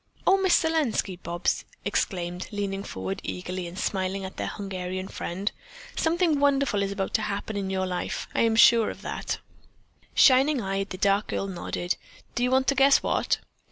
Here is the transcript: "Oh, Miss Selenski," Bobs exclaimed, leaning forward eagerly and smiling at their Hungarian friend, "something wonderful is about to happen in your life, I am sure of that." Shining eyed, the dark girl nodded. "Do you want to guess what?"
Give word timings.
"Oh, 0.25 0.41
Miss 0.41 0.55
Selenski," 0.63 1.19
Bobs 1.21 1.63
exclaimed, 1.85 2.47
leaning 2.51 2.81
forward 2.83 3.21
eagerly 3.23 3.67
and 3.67 3.77
smiling 3.77 4.25
at 4.25 4.37
their 4.37 4.47
Hungarian 4.47 5.07
friend, 5.07 5.51
"something 5.95 6.39
wonderful 6.39 6.81
is 6.81 6.91
about 6.91 7.13
to 7.13 7.21
happen 7.21 7.55
in 7.55 7.69
your 7.69 7.85
life, 7.85 8.27
I 8.33 8.41
am 8.41 8.55
sure 8.55 8.89
of 8.89 9.03
that." 9.03 9.37
Shining 10.15 10.59
eyed, 10.59 10.89
the 10.89 10.97
dark 10.97 11.27
girl 11.27 11.45
nodded. 11.45 11.97
"Do 12.33 12.41
you 12.41 12.49
want 12.49 12.65
to 12.69 12.73
guess 12.73 13.03
what?" 13.03 13.37